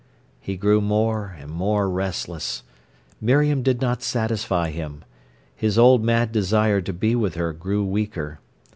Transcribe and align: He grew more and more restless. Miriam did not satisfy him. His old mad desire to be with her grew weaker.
He 0.39 0.57
grew 0.57 0.81
more 0.81 1.35
and 1.37 1.51
more 1.51 1.87
restless. 1.87 2.63
Miriam 3.21 3.61
did 3.61 3.81
not 3.81 4.01
satisfy 4.01 4.71
him. 4.71 5.03
His 5.55 5.77
old 5.77 6.03
mad 6.03 6.31
desire 6.31 6.81
to 6.81 6.91
be 6.91 7.13
with 7.13 7.35
her 7.35 7.53
grew 7.53 7.85
weaker. 7.85 8.39